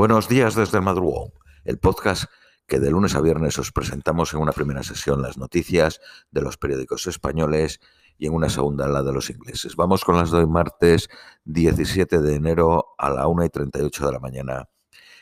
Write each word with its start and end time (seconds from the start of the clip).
Buenos 0.00 0.28
días 0.28 0.54
desde 0.54 0.78
el 0.78 0.82
madrugón, 0.84 1.30
el 1.62 1.78
podcast 1.78 2.24
que 2.66 2.80
de 2.80 2.90
lunes 2.90 3.14
a 3.14 3.20
viernes 3.20 3.58
os 3.58 3.70
presentamos 3.70 4.32
en 4.32 4.40
una 4.40 4.52
primera 4.52 4.82
sesión 4.82 5.20
las 5.20 5.36
noticias 5.36 6.00
de 6.30 6.40
los 6.40 6.56
periódicos 6.56 7.06
españoles 7.06 7.80
y 8.16 8.26
en 8.26 8.32
una 8.32 8.48
segunda 8.48 8.88
la 8.88 9.02
de 9.02 9.12
los 9.12 9.28
ingleses. 9.28 9.76
Vamos 9.76 10.06
con 10.06 10.16
las 10.16 10.30
de 10.30 10.46
martes 10.46 11.10
17 11.44 12.18
de 12.18 12.34
enero 12.34 12.94
a 12.96 13.10
la 13.10 13.26
1 13.26 13.44
y 13.44 13.50
38 13.50 14.06
de 14.06 14.12
la 14.12 14.20
mañana 14.20 14.70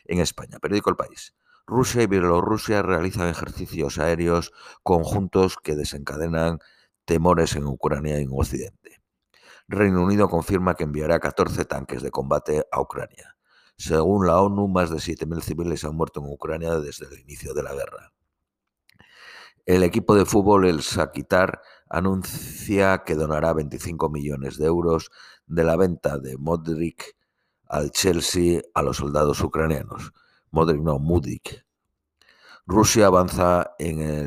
en 0.04 0.20
España. 0.20 0.60
Periódico 0.60 0.90
El 0.90 0.96
País. 0.96 1.34
Rusia 1.66 2.04
y 2.04 2.06
Bielorrusia 2.06 2.80
realizan 2.80 3.26
ejercicios 3.26 3.98
aéreos 3.98 4.52
conjuntos 4.84 5.56
que 5.56 5.74
desencadenan 5.74 6.60
temores 7.04 7.56
en 7.56 7.66
Ucrania 7.66 8.20
y 8.20 8.22
en 8.22 8.30
Occidente. 8.30 9.00
Reino 9.66 10.04
Unido 10.04 10.28
confirma 10.28 10.76
que 10.76 10.84
enviará 10.84 11.18
14 11.18 11.64
tanques 11.64 12.00
de 12.00 12.12
combate 12.12 12.64
a 12.70 12.80
Ucrania. 12.80 13.37
Según 13.78 14.26
la 14.26 14.40
ONU, 14.40 14.66
más 14.66 14.90
de 14.90 14.96
7.000 14.96 15.40
civiles 15.40 15.84
han 15.84 15.94
muerto 15.94 16.18
en 16.20 16.26
Ucrania 16.26 16.80
desde 16.80 17.06
el 17.06 17.20
inicio 17.20 17.54
de 17.54 17.62
la 17.62 17.72
guerra. 17.74 18.12
El 19.64 19.84
equipo 19.84 20.16
de 20.16 20.24
fútbol, 20.24 20.66
el 20.66 20.82
Sakitar, 20.82 21.62
anuncia 21.88 23.04
que 23.06 23.14
donará 23.14 23.52
25 23.52 24.10
millones 24.10 24.58
de 24.58 24.66
euros 24.66 25.10
de 25.46 25.62
la 25.62 25.76
venta 25.76 26.18
de 26.18 26.36
Modric 26.36 27.16
al 27.68 27.92
Chelsea 27.92 28.62
a 28.74 28.82
los 28.82 28.96
soldados 28.96 29.40
ucranianos. 29.42 30.12
Modric 30.50 30.80
no, 30.80 30.98
Mudik. 30.98 31.64
Rusia 32.66 33.06
avanza 33.06 33.74
eh, 33.78 34.26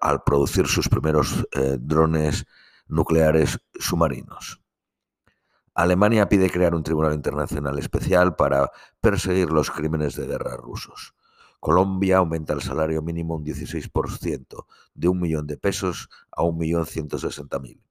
al 0.00 0.22
producir 0.24 0.66
sus 0.66 0.88
primeros 0.88 1.46
eh, 1.52 1.76
drones 1.78 2.44
nucleares 2.88 3.60
submarinos. 3.78 4.63
Alemania 5.74 6.28
pide 6.28 6.50
crear 6.50 6.72
un 6.72 6.84
tribunal 6.84 7.14
internacional 7.14 7.76
especial 7.80 8.36
para 8.36 8.70
perseguir 9.00 9.50
los 9.50 9.72
crímenes 9.72 10.14
de 10.14 10.28
guerra 10.28 10.56
rusos. 10.56 11.16
Colombia 11.58 12.18
aumenta 12.18 12.52
el 12.52 12.62
salario 12.62 13.02
mínimo 13.02 13.34
un 13.34 13.44
16%, 13.44 14.66
de 14.94 15.08
un 15.08 15.20
millón 15.20 15.48
de 15.48 15.56
pesos 15.56 16.08
a 16.30 16.44
un 16.44 16.58
millón 16.58 16.86
ciento 16.86 17.18
sesenta 17.18 17.58
mil. 17.58 17.82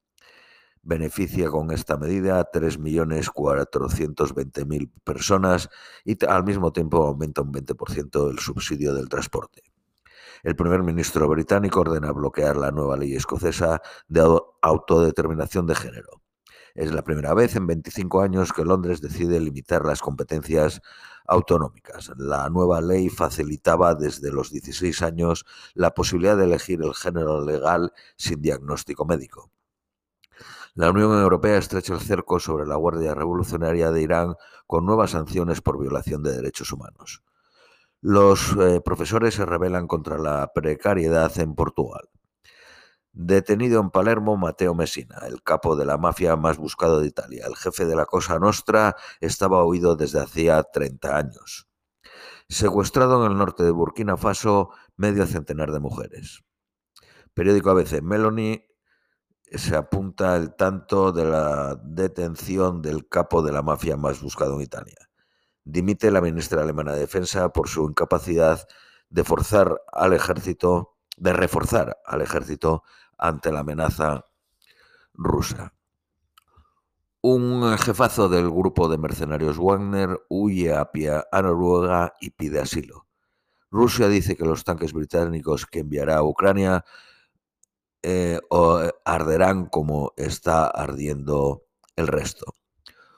Beneficia 0.82 1.50
con 1.50 1.72
esta 1.72 1.98
medida 1.98 2.40
a 2.40 2.50
3.420.000 2.50 4.90
personas 5.04 5.70
y 6.06 6.26
al 6.26 6.46
mismo 6.46 6.72
tiempo 6.72 7.06
aumenta 7.06 7.42
un 7.42 7.52
20% 7.52 8.32
el 8.32 8.40
subsidio 8.40 8.94
del 8.94 9.10
transporte. 9.10 9.62
El 10.44 10.56
primer 10.56 10.84
ministro 10.84 11.28
británico 11.28 11.82
ordena 11.82 12.14
bloquear 12.14 12.56
la 12.56 12.72
nueva 12.72 12.96
ley 12.96 13.14
escocesa 13.16 13.82
de 14.08 14.22
autodeterminación 14.62 15.68
de 15.68 15.76
género. 15.76 16.23
Es 16.76 16.92
la 16.92 17.04
primera 17.04 17.36
vez 17.36 17.56
en 17.56 17.68
25 17.68 18.22
años 18.22 18.52
que 18.52 18.66
Londres 18.66 19.00
decide 19.00 19.40
limitar 19.40 19.86
las 19.86 20.02
competencias 20.02 20.82
autonómicas. 21.28 22.12
La 22.18 22.50
nueva 22.50 22.82
ley 22.82 23.10
facilitaba 23.10 23.94
desde 23.94 24.32
los 24.32 24.52
16 24.52 25.04
años 25.04 25.46
la 25.76 25.94
posibilidad 25.94 26.36
de 26.36 26.46
elegir 26.46 26.82
el 26.82 26.96
género 26.96 27.46
legal 27.46 27.94
sin 28.18 28.42
diagnóstico 28.42 29.06
médico. 29.06 29.52
La 30.74 30.90
Unión 30.90 31.12
Europea 31.22 31.60
estrecha 31.60 31.94
el 31.94 32.00
cerco 32.00 32.40
sobre 32.40 32.66
la 32.66 32.76
Guardia 32.76 33.14
Revolucionaria 33.14 33.92
de 33.92 34.02
Irán 34.02 34.36
con 34.66 34.88
nuevas 34.88 35.12
sanciones 35.12 35.62
por 35.62 35.80
violación 35.80 36.24
de 36.24 36.32
derechos 36.32 36.72
humanos. 36.72 37.22
Los 38.02 38.56
eh, 38.60 38.82
profesores 38.84 39.36
se 39.36 39.46
rebelan 39.46 39.86
contra 39.86 40.18
la 40.18 40.52
precariedad 40.54 41.32
en 41.40 41.54
Portugal. 41.54 42.10
Detenido 43.16 43.80
en 43.80 43.92
Palermo 43.92 44.38
Mateo 44.38 44.74
Messina, 44.74 45.20
el 45.28 45.44
capo 45.44 45.76
de 45.76 45.86
la 45.86 46.00
mafia 46.00 46.36
más 46.36 46.58
buscado 46.58 47.00
de 47.00 47.08
Italia. 47.08 47.46
El 47.46 47.56
jefe 47.56 47.86
de 47.86 47.96
la 47.96 48.08
Cosa 48.08 48.40
Nostra 48.40 48.96
estaba 49.22 49.64
huido 49.64 49.96
desde 49.96 50.20
hacía 50.20 50.64
30 50.64 51.16
años. 51.16 51.68
Secuestrado 52.50 53.24
en 53.24 53.32
el 53.32 53.38
norte 53.38 53.64
de 53.64 53.70
Burkina 53.70 54.18
Faso 54.18 54.72
medio 54.98 55.28
centenar 55.28 55.72
de 55.72 55.80
mujeres. 55.80 56.44
Periódico 57.36 57.70
ABC. 57.70 58.02
Meloni 58.02 58.66
se 59.52 59.76
apunta 59.76 60.36
el 60.36 60.56
tanto 60.56 61.12
de 61.12 61.26
la 61.26 61.80
detención 61.84 62.82
del 62.82 63.08
capo 63.08 63.44
de 63.44 63.52
la 63.52 63.62
mafia 63.62 63.96
más 63.96 64.22
buscado 64.22 64.56
en 64.56 64.62
Italia. 64.62 64.98
Dimite 65.64 66.10
la 66.10 66.20
ministra 66.20 66.64
alemana 66.64 66.94
de 66.94 67.02
Defensa 67.02 67.54
por 67.54 67.70
su 67.70 67.88
incapacidad 67.88 68.68
de 69.10 69.24
forzar 69.24 69.80
al 69.92 70.14
ejército, 70.14 70.98
de 71.18 71.32
reforzar 71.32 72.02
al 72.06 72.22
ejército 72.24 72.82
ante 73.18 73.52
la 73.52 73.60
amenaza 73.60 74.26
rusa. 75.14 75.74
Un 77.22 77.78
jefazo 77.78 78.28
del 78.28 78.50
grupo 78.50 78.90
de 78.90 78.98
mercenarios 78.98 79.58
Wagner 79.58 80.20
huye 80.30 80.74
a, 80.74 80.90
a 81.32 81.42
Noruega 81.42 82.14
y 82.20 82.32
pide 82.32 82.60
asilo. 82.60 83.06
Rusia 83.72 84.08
dice 84.08 84.36
que 84.36 84.46
los 84.46 84.64
tanques 84.64 84.94
británicos 84.94 85.66
que 85.66 85.80
enviará 85.80 86.18
a 86.18 86.24
Ucrania 86.24 86.84
eh, 88.04 88.40
arderán 89.06 89.68
como 89.68 90.14
está 90.18 90.68
ardiendo 90.68 91.64
el 91.96 92.08
resto. 92.08 92.54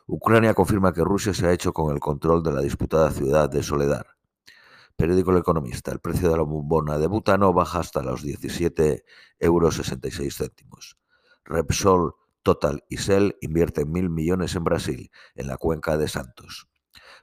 Ucrania 0.05 0.53
confirma 0.53 0.94
que 0.94 1.03
Rusia 1.03 1.34
se 1.34 1.47
ha 1.47 1.51
hecho 1.51 1.73
con 1.73 1.91
el 1.91 2.00
control 2.00 2.44
de 2.44 2.51
la 2.51 2.61
disputada 2.61 3.09
ciudad 3.09 3.50
de 3.50 3.63
Soledad. 3.63 4.05
Periódico 4.95 5.31
El 5.31 5.38
Economista. 5.38 5.91
El 5.91 6.00
precio 6.00 6.29
de 6.29 6.38
la 6.38 6.44
bombona 6.44 6.97
de 6.97 7.07
butano 7.07 7.51
baja 7.53 7.79
hasta 7.79 8.01
los 8.01 8.23
17,66 8.23 9.03
euros. 9.39 10.97
Repsol, 11.44 12.16
Total 12.44 12.83
y 12.89 12.97
Shell 12.97 13.38
invierten 13.41 13.91
mil 13.91 14.09
millones 14.09 14.55
en 14.55 14.63
Brasil, 14.63 15.11
en 15.34 15.47
la 15.47 15.57
cuenca 15.57 15.97
de 15.97 16.07
Santos. 16.07 16.67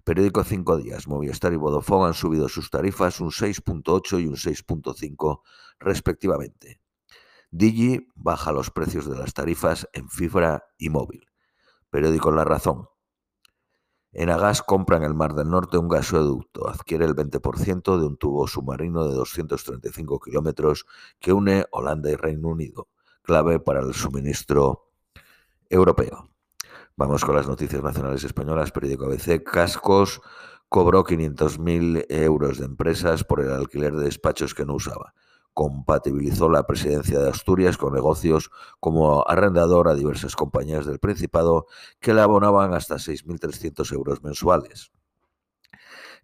Periódico 0.04 0.42
Cinco 0.42 0.76
Días. 0.76 1.06
Movistar 1.06 1.52
y 1.52 1.56
Vodafone 1.56 2.08
han 2.08 2.14
subido 2.14 2.48
sus 2.48 2.70
tarifas 2.70 3.20
un 3.20 3.30
6.8 3.30 4.20
y 4.20 4.26
un 4.26 4.34
6.5 4.34 5.42
respectivamente. 5.78 6.80
Digi 7.52 8.08
baja 8.14 8.50
los 8.50 8.70
precios 8.70 9.08
de 9.08 9.16
las 9.16 9.32
tarifas 9.32 9.88
en 9.92 10.08
fibra 10.08 10.64
y 10.76 10.88
móvil. 10.88 11.26
Periódico 11.90 12.32
La 12.32 12.44
Razón. 12.44 12.88
Enagas 14.14 14.60
compra 14.60 14.98
en 14.98 15.04
el 15.04 15.14
Mar 15.14 15.34
del 15.34 15.48
Norte 15.48 15.78
un 15.78 15.88
gasoducto, 15.88 16.68
adquiere 16.68 17.06
el 17.06 17.16
20% 17.16 17.98
de 17.98 18.06
un 18.06 18.18
tubo 18.18 18.46
submarino 18.46 19.06
de 19.06 19.14
235 19.14 20.20
kilómetros 20.20 20.84
que 21.18 21.32
une 21.32 21.64
Holanda 21.70 22.10
y 22.10 22.16
Reino 22.16 22.48
Unido, 22.48 22.88
clave 23.22 23.58
para 23.58 23.80
el 23.80 23.94
suministro 23.94 24.90
europeo. 25.70 26.28
Vamos 26.94 27.24
con 27.24 27.36
las 27.36 27.48
noticias 27.48 27.82
nacionales 27.82 28.22
españolas. 28.22 28.70
Periódico 28.70 29.06
ABC. 29.06 29.42
Cascos 29.42 30.20
cobró 30.68 31.04
500.000 31.04 32.04
euros 32.10 32.58
de 32.58 32.66
empresas 32.66 33.24
por 33.24 33.40
el 33.40 33.50
alquiler 33.50 33.94
de 33.94 34.04
despachos 34.04 34.54
que 34.54 34.66
no 34.66 34.74
usaba 34.74 35.14
compatibilizó 35.54 36.48
la 36.48 36.66
presidencia 36.66 37.18
de 37.18 37.28
Asturias 37.28 37.76
con 37.76 37.92
negocios 37.92 38.50
como 38.80 39.26
arrendador 39.28 39.88
a 39.88 39.94
diversas 39.94 40.34
compañías 40.34 40.86
del 40.86 40.98
Principado 40.98 41.66
que 42.00 42.14
le 42.14 42.22
abonaban 42.22 42.74
hasta 42.74 42.96
6.300 42.96 43.92
euros 43.92 44.22
mensuales. 44.22 44.92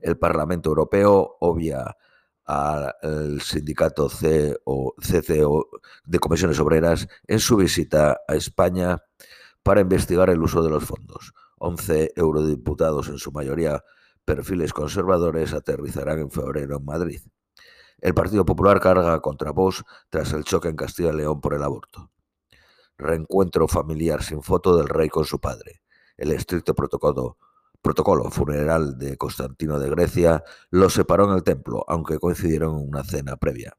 El 0.01 0.17
Parlamento 0.17 0.71
Europeo 0.71 1.37
obvia 1.41 1.97
al 2.45 3.43
sindicato 3.43 4.09
CCO 4.09 5.69
de 6.07 6.19
comisiones 6.19 6.59
obreras 6.61 7.07
en 7.27 7.41
su 7.41 7.57
visita 7.57 8.21
a 8.27 8.35
España 8.35 9.03
para 9.63 9.83
investigar 9.83 10.31
el 10.31 10.41
uso 10.41 10.63
de 10.63 10.71
los 10.71 10.85
fondos. 10.85 11.35
11 11.59 12.13
eurodiputados, 12.17 13.09
en 13.09 13.19
su 13.19 13.33
mayoría 13.33 13.85
perfiles 14.25 14.73
conservadores, 14.73 15.53
aterrizarán 15.53 16.21
en 16.21 16.31
febrero 16.31 16.79
en 16.79 16.85
Madrid. 16.85 17.21
El 18.01 18.15
Partido 18.15 18.45
Popular 18.45 18.81
carga 18.81 19.21
contra 19.21 19.51
Vox 19.51 19.85
tras 20.09 20.33
el 20.33 20.45
choque 20.45 20.69
en 20.69 20.77
Castilla 20.77 21.11
y 21.11 21.17
León 21.17 21.41
por 21.41 21.55
el 21.55 21.65
aborto. 21.65 22.13
Reencuentro 22.97 23.67
familiar 23.67 24.23
sin 24.23 24.43
foto 24.43 24.77
del 24.77 24.89
rey 24.89 25.09
con 25.09 25.25
su 25.25 25.41
padre. 25.41 25.83
El 26.17 26.31
estricto 26.31 26.75
protocolo, 26.75 27.39
protocolo 27.83 28.31
funeral 28.31 28.99
de 28.99 29.17
Constantino 29.17 29.81
de 29.81 29.91
Grecia 29.91 30.45
los 30.71 30.93
separó 30.93 31.25
en 31.29 31.37
el 31.37 31.43
templo, 31.43 31.85
aunque 31.89 32.19
coincidieron 32.19 32.79
en 32.79 32.89
una 32.89 33.03
cena 33.03 33.37
previa. 33.37 33.77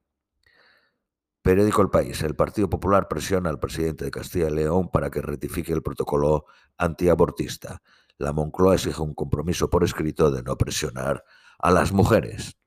Periódico 1.42 1.82
El 1.82 1.90
País. 1.90 2.22
El 2.22 2.36
Partido 2.36 2.70
Popular 2.70 3.08
presiona 3.08 3.50
al 3.50 3.60
presidente 3.60 4.04
de 4.04 4.12
Castilla 4.12 4.50
y 4.50 4.54
León 4.54 4.90
para 4.92 5.10
que 5.10 5.22
rectifique 5.22 5.72
el 5.72 5.82
protocolo 5.82 6.46
antiabortista. 6.78 7.82
La 8.18 8.34
Moncloa 8.34 8.76
exige 8.76 9.02
un 9.02 9.14
compromiso 9.14 9.70
por 9.70 9.86
escrito 9.86 10.30
de 10.30 10.44
no 10.44 10.58
presionar 10.58 11.24
a 11.58 11.72
las 11.72 11.94
mujeres. 11.94 12.58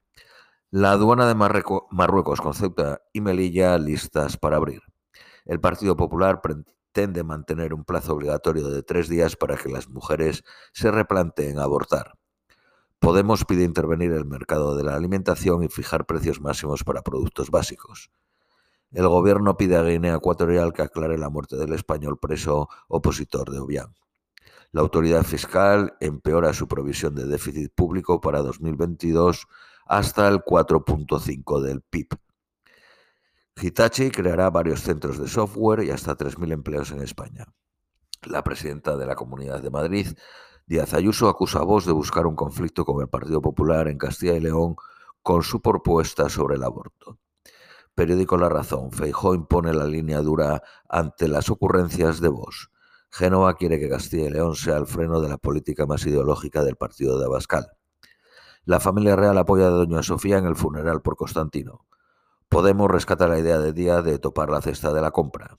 La 0.75 0.93
aduana 0.93 1.27
de 1.27 1.35
Marruecos 1.35 2.41
Ceuta 2.57 3.03
y 3.13 3.21
Melilla 3.21 3.77
listas 3.77 4.39
para 4.39 4.57
abrir. 4.57 4.81
El 5.45 5.61
Partido 5.61 5.99
Popular 5.99 6.41
pretende 6.41 7.23
mantener 7.25 7.75
un 7.75 7.85
plazo 7.85 8.15
obligatorio 8.15 8.71
de 8.71 8.83
tres 8.83 9.07
días 9.07 9.37
para 9.37 9.59
que 9.59 9.69
las 9.69 9.91
mujeres 9.91 10.45
se 10.73 10.91
replanteen 10.91 11.59
abortar. 11.59 12.15
Podemos 13.01 13.45
pide 13.45 13.65
intervenir 13.65 14.13
el 14.13 14.25
mercado 14.25 14.75
de 14.75 14.83
la 14.83 14.97
alimentación 14.97 15.63
y 15.63 15.69
fijar 15.69 16.07
precios 16.07 16.41
máximos 16.41 16.85
para 16.85 17.03
productos 17.03 17.51
básicos. 17.51 18.11
El 18.93 19.07
gobierno 19.09 19.59
pide 19.59 19.77
a 19.77 19.83
Guinea 19.83 20.15
Ecuatorial 20.15 20.73
que 20.73 20.81
aclare 20.81 21.19
la 21.19 21.29
muerte 21.29 21.57
del 21.57 21.75
español 21.75 22.19
preso 22.19 22.71
opositor 22.89 23.51
de 23.51 23.59
Obiang. 23.59 23.93
La 24.71 24.81
autoridad 24.81 25.25
fiscal 25.25 25.99
empeora 26.01 26.55
su 26.55 26.67
provisión 26.67 27.15
de 27.15 27.27
déficit 27.27 27.75
público 27.75 28.23
para 28.23 28.41
2022 28.41 29.47
hasta 29.93 30.27
el 30.27 30.39
4.5 30.39 31.61
del 31.61 31.83
PIB. 31.83 32.09
Hitachi 33.61 34.11
creará 34.11 34.49
varios 34.49 34.81
centros 34.81 35.19
de 35.19 35.29
software 35.29 35.85
y 35.85 35.91
hasta 35.91 36.17
3.000 36.17 36.51
empleos 36.51 36.93
en 36.93 37.03
España. 37.03 37.45
La 38.23 38.43
presidenta 38.43 38.97
de 38.97 39.05
la 39.05 39.17
Comunidad 39.17 39.61
de 39.61 39.69
Madrid, 39.69 40.07
Díaz 40.67 40.95
Ayuso, 40.95 41.29
acusa 41.29 41.59
a 41.59 41.65
Vox 41.65 41.85
de 41.85 41.93
buscar 41.93 42.27
un 42.27 42.35
conflicto 42.35 42.87
con 42.87 43.03
el 43.03 43.09
Partido 43.11 43.43
Popular 43.43 43.87
en 43.87 43.99
Castilla 43.99 44.33
y 44.33 44.41
León 44.41 44.77
con 45.21 45.43
su 45.43 45.61
propuesta 45.61 46.31
sobre 46.31 46.57
el 46.57 46.63
aborto. 46.63 47.19
Periódico 47.95 48.39
La 48.39 48.49
Razón. 48.49 48.93
Feijó 48.93 49.35
impone 49.35 49.75
la 49.75 49.85
línea 49.85 50.23
dura 50.23 50.63
ante 50.89 51.29
las 51.29 51.51
ocurrencias 51.51 52.23
de 52.23 52.29
Vox. 52.29 52.71
Génova 53.11 53.57
quiere 53.57 53.79
que 53.79 53.91
Castilla 53.91 54.29
y 54.29 54.31
León 54.31 54.57
sea 54.57 54.79
el 54.79 54.87
freno 54.87 55.21
de 55.21 55.29
la 55.29 55.37
política 55.37 55.85
más 55.85 56.07
ideológica 56.07 56.65
del 56.65 56.77
partido 56.77 57.19
de 57.19 57.27
Abascal. 57.27 57.67
La 58.65 58.79
familia 58.79 59.17
real 59.17 59.37
apoya 59.39 59.67
a 59.67 59.71
Doña 59.71 60.05
Sofía 60.05 60.39
en 60.39 60.47
el 60.47 60.55
funeral 60.55 61.03
por 61.03 61.17
Constantino. 61.17 61.85
Podemos 62.49 62.89
rescatar 62.89 63.29
la 63.29 63.41
idea 63.41 63.59
de 63.59 63.73
día 63.73 64.03
de 64.03 64.21
topar 64.21 64.51
la 64.51 64.63
cesta 64.63 64.93
de 64.93 65.01
la 65.01 65.11
compra. 65.11 65.59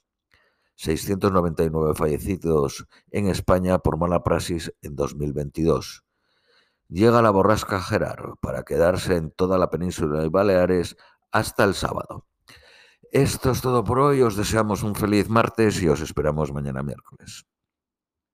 699 0.75 1.95
fallecidos 1.95 2.88
en 3.11 3.27
España 3.27 3.79
por 3.79 3.97
mala 3.97 4.23
praxis 4.23 4.73
en 4.81 4.95
2022. 4.95 6.05
Llega 6.88 7.21
la 7.21 7.31
borrasca 7.31 7.81
Gerard 7.81 8.38
para 8.39 8.63
quedarse 8.63 9.17
en 9.17 9.31
toda 9.31 9.57
la 9.57 9.69
península 9.69 10.23
y 10.23 10.29
Baleares 10.29 10.95
hasta 11.29 11.65
el 11.65 11.73
sábado. 11.73 12.25
Esto 13.11 13.51
es 13.51 13.61
todo 13.61 13.83
por 13.83 14.00
hoy, 14.00 14.21
os 14.21 14.38
deseamos 14.38 14.81
un 14.81 14.95
feliz 14.95 15.27
martes 15.27 15.81
y 15.83 15.89
os 15.89 16.00
esperamos 16.00 16.53
mañana 16.53 16.83
miércoles. 16.83 17.45